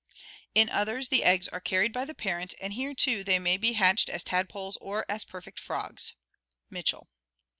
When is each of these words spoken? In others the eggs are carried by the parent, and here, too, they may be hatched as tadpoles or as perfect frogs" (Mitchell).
In 0.55 0.67
others 0.71 1.09
the 1.09 1.23
eggs 1.23 1.47
are 1.49 1.59
carried 1.59 1.93
by 1.93 2.05
the 2.05 2.15
parent, 2.15 2.55
and 2.59 2.73
here, 2.73 2.95
too, 2.95 3.23
they 3.23 3.37
may 3.37 3.55
be 3.55 3.73
hatched 3.73 4.09
as 4.09 4.23
tadpoles 4.23 4.75
or 4.81 5.05
as 5.07 5.23
perfect 5.23 5.59
frogs" 5.59 6.13
(Mitchell). 6.71 7.07